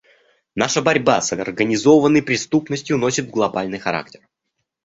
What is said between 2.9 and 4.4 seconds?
носит глобальный характер.